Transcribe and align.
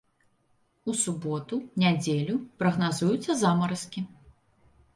У 0.91 0.95
суботу, 1.01 1.59
нядзелю 1.85 2.35
прагназуюцца 2.63 3.31
замаразкі. 3.43 4.07